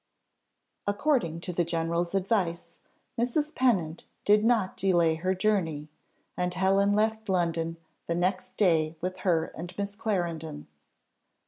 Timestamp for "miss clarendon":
9.77-10.65